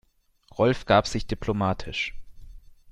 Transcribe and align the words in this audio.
Rolf 0.57 0.85
gab 0.87 1.05
sich 1.05 1.27
diplomatisch. 1.27 2.15